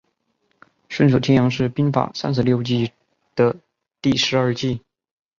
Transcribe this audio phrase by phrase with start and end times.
[0.89, 2.91] 顺手牵羊是兵法三十六计
[3.35, 3.55] 的
[4.01, 4.81] 第十二计。